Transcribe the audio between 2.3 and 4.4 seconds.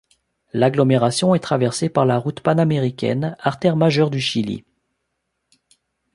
panaméricaine, artère majeure du